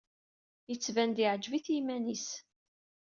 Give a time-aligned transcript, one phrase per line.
[0.69, 2.27] Yettban-d yeɛjeb-it yiman-is.